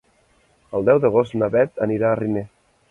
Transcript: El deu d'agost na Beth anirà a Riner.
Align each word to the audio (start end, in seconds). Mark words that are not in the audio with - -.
El 0.79 0.87
deu 0.89 1.03
d'agost 1.03 1.37
na 1.43 1.51
Beth 1.57 1.87
anirà 1.89 2.13
a 2.13 2.17
Riner. 2.25 2.47